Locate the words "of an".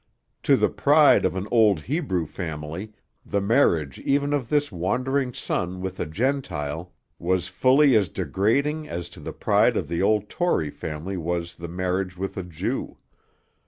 1.25-1.47